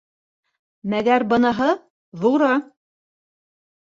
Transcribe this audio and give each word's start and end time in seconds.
Мәгәр 0.93 1.25
быныһы- 1.33 1.67
ҙуры. 2.23 2.49